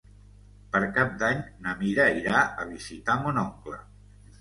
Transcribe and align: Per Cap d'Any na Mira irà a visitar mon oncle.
Per 0.75 0.81
Cap 0.95 1.11
d'Any 1.25 1.45
na 1.67 1.77
Mira 1.83 2.09
irà 2.25 2.43
a 2.43 2.69
visitar 2.75 3.23
mon 3.25 3.43
oncle. 3.47 3.83